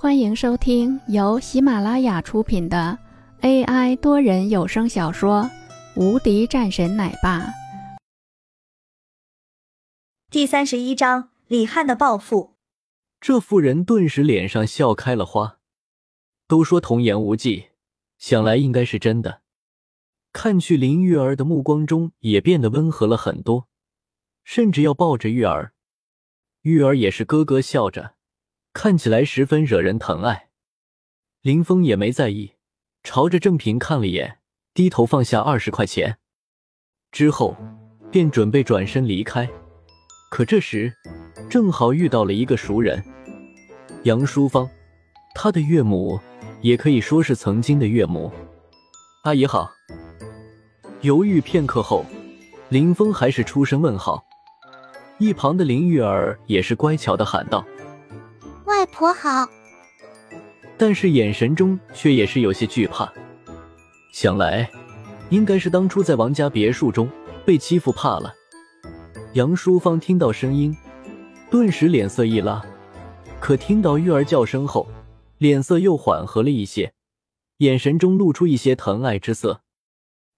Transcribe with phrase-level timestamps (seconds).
[0.00, 2.96] 欢迎收听由喜马拉雅出品的
[3.40, 5.42] AI 多人有声小说
[6.00, 7.40] 《无敌战神奶爸》
[10.30, 12.54] 第三十一章：李汉的报复。
[13.20, 15.58] 这妇人顿时脸上笑开了花。
[16.46, 17.70] 都说童言无忌，
[18.18, 19.42] 想来应该是真的。
[20.32, 23.66] 看去林玉儿的目光中也变得温和了很多，
[24.44, 25.72] 甚至要抱着玉儿。
[26.62, 28.14] 玉儿也是咯咯笑着。
[28.80, 30.50] 看起来十分惹人疼爱，
[31.42, 32.52] 林峰也没在意，
[33.02, 34.38] 朝着郑平看了眼，
[34.72, 36.18] 低头放下二十块钱，
[37.10, 37.56] 之后
[38.12, 39.50] 便准备转身离开。
[40.30, 40.94] 可这时
[41.50, 43.02] 正好遇到了一个熟人，
[44.04, 44.70] 杨淑芳，
[45.34, 46.20] 他的岳母，
[46.60, 48.30] 也可以说是曾经的岳母。
[49.24, 49.68] 阿姨好。
[51.00, 52.06] 犹豫片刻后，
[52.68, 54.24] 林峰还是出声问好。
[55.18, 57.66] 一旁的林玉儿也是乖巧的喊道。
[58.88, 59.48] 外婆好，
[60.78, 63.12] 但是眼神中却也是有些惧怕。
[64.12, 64.68] 想来，
[65.28, 67.08] 应该是当初在王家别墅中
[67.44, 68.34] 被欺负怕了。
[69.34, 70.76] 杨淑芳听到声音，
[71.50, 72.64] 顿时脸色一拉，
[73.38, 74.88] 可听到玉儿叫声后，
[75.36, 76.92] 脸色又缓和了一些，
[77.58, 79.62] 眼神中露出一些疼爱之色。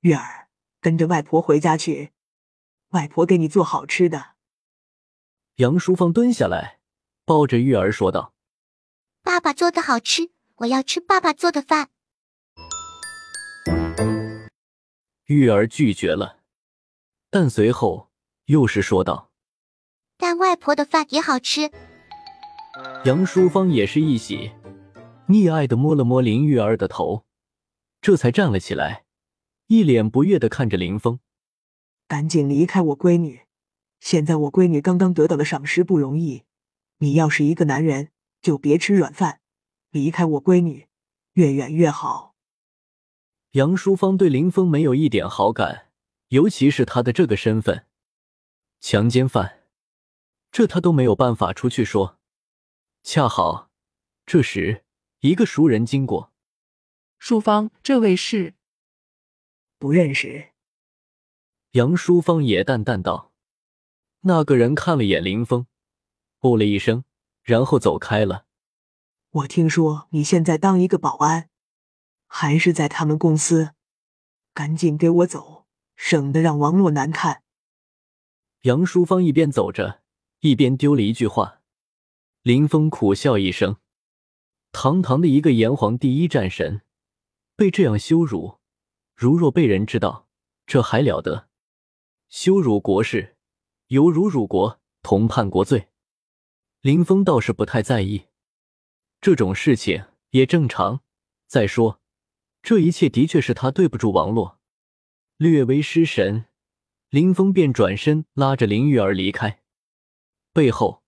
[0.00, 0.48] 玉儿，
[0.80, 2.10] 跟着外婆回家去，
[2.90, 4.32] 外婆给你做好吃的。
[5.56, 6.80] 杨淑芳蹲下来。
[7.24, 8.34] 抱着玉儿说道
[9.22, 11.90] ：“爸爸做的好吃，我要吃爸爸做的饭。”
[15.26, 16.40] 玉儿拒绝了，
[17.30, 18.10] 但随后
[18.46, 19.30] 又是说道
[20.18, 21.70] ：“但外婆的饭也好吃。”
[23.04, 24.50] 杨淑芳也是一喜，
[25.28, 27.24] 溺爱的摸了摸林玉儿的头，
[28.00, 29.04] 这才站了起来，
[29.68, 31.20] 一脸不悦的看着林峰
[32.08, 33.42] ：“赶紧离开我闺女！
[34.00, 36.42] 现在我闺女刚刚得到了赏识，不容易。”
[37.02, 39.40] 你要是一个男人，就别吃软饭，
[39.90, 40.86] 离开我闺女，
[41.32, 42.36] 越远越好。
[43.50, 45.90] 杨淑芳对林峰没有一点好感，
[46.28, 47.88] 尤其是他的这个身份，
[48.78, 49.64] 强奸犯，
[50.52, 52.20] 这他都没有办法出去说。
[53.02, 53.68] 恰好
[54.24, 54.84] 这时，
[55.22, 56.32] 一个熟人经过，
[57.18, 58.54] 淑芳，这位是？
[59.76, 60.50] 不认识。
[61.72, 63.32] 杨淑芳也淡淡道。
[64.20, 65.66] 那个人看了眼林峰。
[66.42, 67.04] 哦了一声，
[67.42, 68.46] 然后走开了。
[69.30, 71.48] 我听说你现在当一个保安，
[72.26, 73.74] 还是在他们公司？
[74.52, 77.42] 赶紧给我走，省得让王洛难看。
[78.62, 80.02] 杨淑芳一边走着，
[80.40, 81.60] 一边丢了一句话。
[82.42, 83.76] 林峰苦笑一声：
[84.72, 86.82] 堂堂的一个炎黄第一战神，
[87.54, 88.58] 被这样羞辱，
[89.14, 90.26] 如若被人知道，
[90.66, 91.48] 这还了得？
[92.28, 93.36] 羞辱国事，
[93.86, 95.91] 犹如辱国，同叛国罪。
[96.82, 98.26] 林峰倒是不太在意，
[99.20, 101.00] 这种事情也正常。
[101.46, 102.00] 再说，
[102.60, 104.58] 这一切的确是他对不住王洛，
[105.36, 106.46] 略微失神，
[107.08, 109.62] 林峰便转身拉着林玉儿离开，
[110.52, 111.04] 背后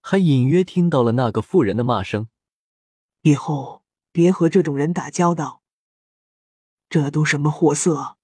[0.00, 2.26] 还隐约听到了那个妇人的骂声
[3.22, 5.62] ：“以后别和这种人打交道，
[6.88, 8.18] 这都什么货色？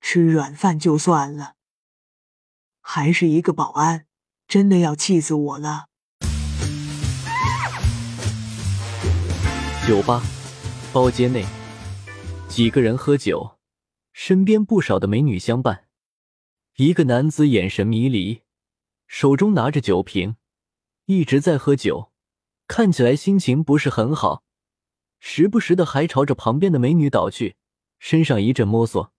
[0.00, 1.56] 吃软饭就算了，
[2.80, 4.06] 还是一个保安。”
[4.48, 5.86] 真的要气死我了！
[9.88, 10.22] 酒吧
[10.92, 11.44] 包间内，
[12.48, 13.58] 几个人喝酒，
[14.12, 15.86] 身边不少的美女相伴。
[16.76, 18.42] 一个男子眼神迷离，
[19.08, 20.36] 手中拿着酒瓶，
[21.06, 22.12] 一直在喝酒，
[22.68, 24.44] 看起来心情不是很好，
[25.18, 27.56] 时不时的还朝着旁边的美女倒去，
[27.98, 29.12] 身上一阵摸索。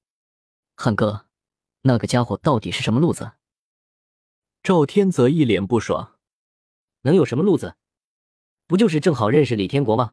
[0.78, 1.26] 汉哥，
[1.82, 3.34] 那个家伙到底是什么路子？
[4.68, 6.20] 赵天泽一脸不爽，
[7.04, 7.78] 能有什么路子？
[8.66, 10.12] 不就是正好认识李天国吗？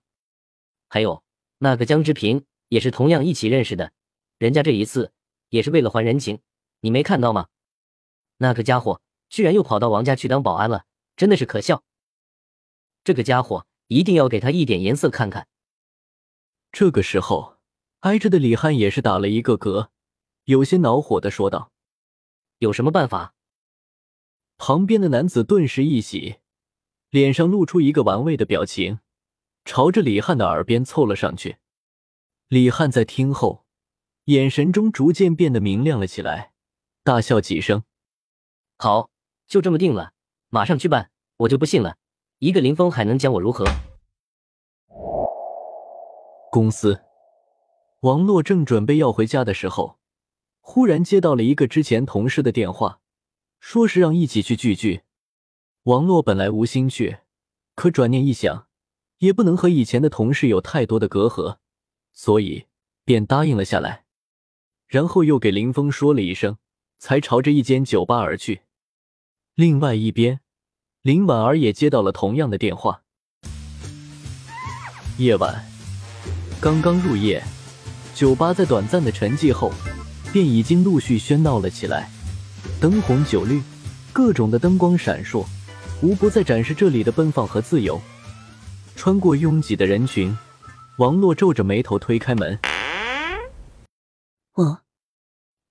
[0.87, 1.25] 还有
[1.59, 3.91] 那个江之平也是同样一起认识的，
[4.39, 5.13] 人家这一次
[5.49, 6.41] 也是为了还人情，
[6.83, 7.49] 你没看到吗？
[8.37, 10.85] 那个家伙居然又跑到王家去当保安了，
[11.17, 11.83] 真的是可笑。
[13.03, 15.49] 这个家伙一定要给他一点颜色看看。
[16.71, 17.57] 这个时候，
[18.03, 19.89] 挨着的李汉也是打了一个嗝，
[20.45, 21.73] 有些恼火的说道
[22.59, 23.34] ：“有什么办法？”
[24.57, 26.37] 旁边的男子顿时一喜，
[27.11, 29.01] 脸上露出一个玩味的表情，
[29.65, 31.57] 朝着李汉的耳边凑了上去。
[32.49, 33.65] 李汉在听后，
[34.27, 36.53] 眼神中逐渐变得明亮了起来，
[37.03, 37.83] 大笑几声
[38.79, 39.11] ：“好，
[39.47, 40.13] 就这么定了，
[40.51, 41.11] 马上去办。
[41.39, 41.97] 我就不信了，
[42.39, 43.65] 一个林峰还能将我如何？”
[46.53, 47.03] 公司，
[48.01, 49.99] 王洛正准备要回家的时候，
[50.61, 53.01] 忽然接到了一个之前同事的电话。
[53.67, 55.05] 说是让一起去聚聚，
[55.85, 57.21] 王洛本来无心去，
[57.75, 58.67] 可转念一想，
[59.21, 61.57] 也不能和以前的同事有太多的隔阂，
[62.13, 62.67] 所以
[63.07, 64.05] 便答应了下来。
[64.87, 66.59] 然后又给林峰说了一声，
[66.99, 68.61] 才朝着一间酒吧而去。
[69.55, 70.41] 另外一边，
[71.01, 73.03] 林婉儿也接到了同样的电话。
[75.17, 75.65] 夜晚
[76.61, 77.43] 刚刚入夜，
[78.15, 79.73] 酒吧在短暂的沉寂后，
[80.35, 82.11] 便已经陆续喧闹了起来，
[82.81, 83.63] 灯红酒绿，
[84.13, 85.47] 各种的灯光闪烁，
[86.03, 88.01] 无不在展示这里的奔放和自由。
[88.97, 90.37] 穿过拥挤的人群，
[90.99, 92.59] 王洛皱着眉头推开门。
[94.55, 94.83] 我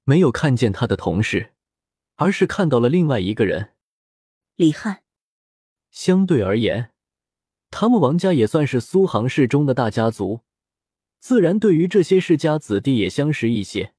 [0.03, 1.53] 没有看见他的同事，
[2.15, 3.71] 而是看到了另外一个人，
[4.55, 5.03] 李汉。
[5.89, 6.91] 相对而言，
[7.69, 10.41] 他们王家也算是苏杭市中的大家族，
[11.19, 13.93] 自然对于这些世家子弟也相识一些。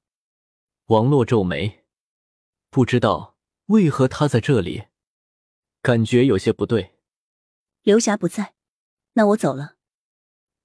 [0.87, 1.84] 王洛皱眉，
[2.75, 3.37] 不知道
[3.67, 4.87] 为何他在这里，
[5.81, 6.97] 感觉有些不对。
[7.83, 8.53] 刘霞不在，
[9.13, 9.77] 那我走了。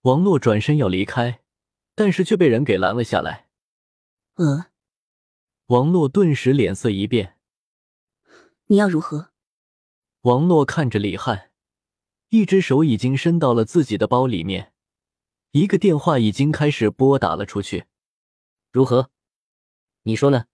[0.00, 1.44] 王洛转身要离开，
[1.94, 3.48] 但是却被人给拦了下来。
[4.34, 4.72] 呃，
[5.66, 7.38] 王洛顿时脸色一变。
[8.66, 9.30] 你要如何？
[10.22, 11.52] 王洛看着李汉，
[12.30, 14.72] 一只手已经伸到了自己的包里面，
[15.52, 17.84] 一个电话已经开始拨打了出去。
[18.72, 19.12] 如何？
[20.02, 20.46] 你说呢？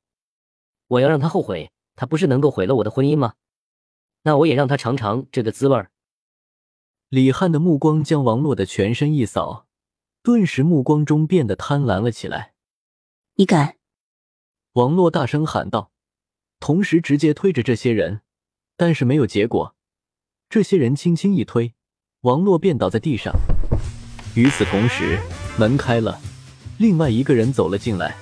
[0.89, 3.35] 我要让他后悔，他不是能够毁了我的婚姻吗？
[4.23, 5.91] 那我也让他尝尝这个滋味儿。
[7.09, 9.67] 李汉的目光将王洛的全身一扫，
[10.23, 12.55] 顿时目光中变得贪婪了起来。
[13.37, 13.77] 你敢！
[14.73, 15.93] 王洛大声喊道，
[16.59, 18.23] 同时直接推着这些人，
[18.77, 19.77] 但是没有结果。
[20.49, 21.75] 这些人轻轻一推，
[22.23, 23.35] 王洛便倒在地上。
[24.35, 25.19] 与此同时，
[25.59, 26.21] 门开了，
[26.79, 28.17] 另外一个人走了进来。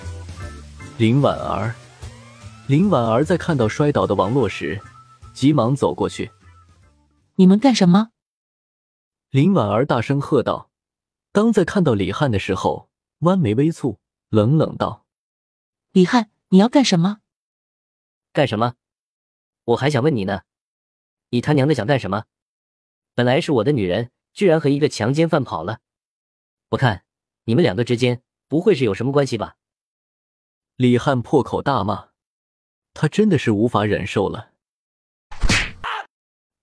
[0.98, 1.74] 林婉儿，
[2.66, 4.80] 林婉儿在看到摔倒的王洛时，
[5.34, 6.30] 急忙走过去。
[7.34, 8.12] 你们干什么？
[9.28, 10.70] 林婉儿大声喝道。
[11.30, 12.88] 当在看到李汉的时候，
[13.18, 13.98] 弯眉微蹙，
[14.30, 15.04] 冷冷道。
[15.92, 17.18] 李汉，你要干什么？
[18.32, 18.76] 干什么？
[19.64, 20.44] 我还想问你呢，
[21.28, 22.24] 你他娘的想干什么？
[23.14, 25.80] 本来是我的女人，居然和一个强奸犯跑了。
[26.70, 27.04] 我看
[27.44, 29.56] 你们两个之间不会是有什么关系吧？
[30.76, 32.08] 李汉破口大骂，
[32.94, 34.52] 他真的是无法忍受了。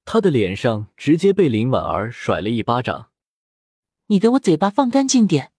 [0.05, 3.11] 他的脸上直接被林婉儿甩了一巴掌。
[4.07, 5.53] 你给我嘴巴放干净点！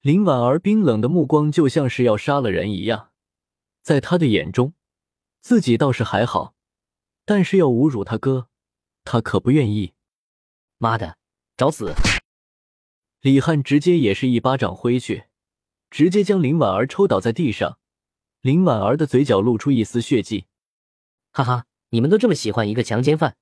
[0.00, 3.10] 林婉儿冰冷的目光就像是要杀了人一样，
[3.82, 4.74] 在他的眼中，
[5.40, 6.54] 自己倒是还好，
[7.24, 8.48] 但是要侮辱他哥，
[9.04, 9.94] 他可不愿意。
[10.78, 11.18] 妈的，
[11.56, 11.94] 找死！
[13.20, 15.24] 李汉直接也是一巴掌挥去，
[15.90, 17.78] 直接将林婉儿抽倒在地上。
[18.42, 20.46] 林婉儿的嘴角露出一丝血迹，
[21.30, 23.36] 哈哈，你们都这么喜欢一个强奸犯，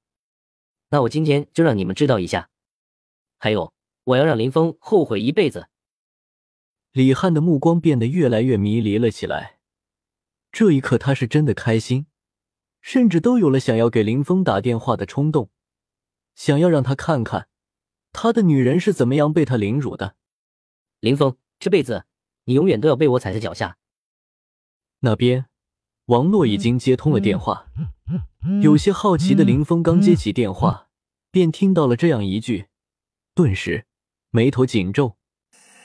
[0.91, 2.51] 那我今天就让你们知道一下。
[3.39, 3.73] 还有，
[4.05, 5.69] 我要让林峰后悔一辈子。
[6.93, 9.59] 李汉的目光变得越来越迷离了起来。
[10.53, 12.05] 这一刻，他是真的开心，
[12.83, 15.49] 甚至都有了想要给林峰打电话的冲动，
[16.35, 17.49] 想要让他看看
[18.13, 20.15] 他的女人是怎么样被他凌辱的。
[20.99, 22.05] 林峰，这辈子
[22.45, 23.79] 你永远都要被我踩在脚下。
[25.01, 25.47] 那边，
[26.07, 27.67] 王洛已经接通了电话，
[28.63, 30.89] 有些好奇的林峰刚接起电话，
[31.31, 32.67] 便听到了这样一句，
[33.35, 33.87] 顿时
[34.31, 35.17] 眉头紧皱。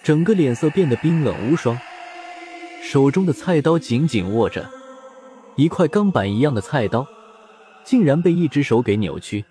[0.03, 1.79] 整个脸色变得冰冷无双，
[2.83, 4.69] 手中的菜刀紧紧握着，
[5.55, 7.07] 一块钢板一样的菜刀，
[7.83, 9.45] 竟然被一只手给扭曲。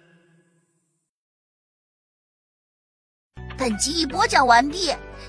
[3.57, 4.91] 本集已播讲完毕，